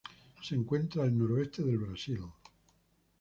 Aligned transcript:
Se 0.41 0.55
encuentra 0.55 1.03
al 1.03 1.15
noreste 1.15 1.61
del 1.61 1.77
Brasil. 1.77 2.23